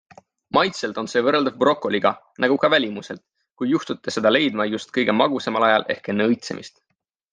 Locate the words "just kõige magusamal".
4.71-5.67